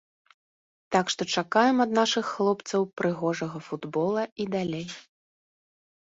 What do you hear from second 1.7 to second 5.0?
ад нашых хлопцаў прыгожага футбола і далей.